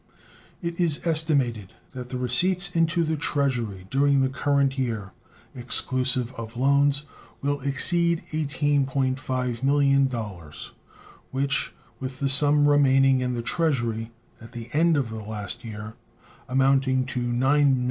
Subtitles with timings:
[0.63, 5.11] It is estimated that the receipts into the Treasury during the current year,
[5.53, 7.03] exclusive of loans,
[7.43, 10.71] will exceed $18.5 millions,
[11.29, 14.09] which, with the sum remaining in the Treasury
[14.41, 15.93] at the end of the last year,
[16.49, 17.79] amounting to $9,463,922.